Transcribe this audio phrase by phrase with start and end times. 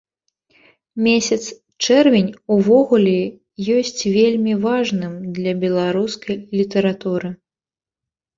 [1.07, 1.43] Месяц
[1.83, 3.13] чэрвень увогуле
[3.77, 7.29] ёсць вельмі важным для беларускай літаратуры.